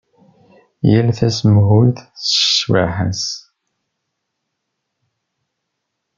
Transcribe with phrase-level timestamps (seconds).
[0.89, 1.97] Yal tasemhuyt
[2.27, 3.23] s ccbaḥa-s.